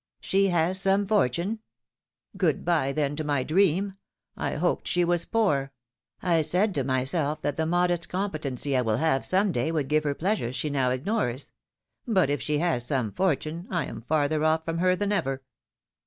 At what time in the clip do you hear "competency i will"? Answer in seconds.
8.09-8.97